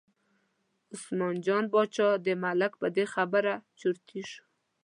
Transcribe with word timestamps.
عثمان 0.93 1.35
جان 1.45 1.63
باچا 1.73 2.09
د 2.25 2.27
ملک 2.43 2.71
په 2.81 2.87
دې 2.95 3.05
خبره 3.13 3.53
چرتي 3.79 4.21
شو. 4.31 4.43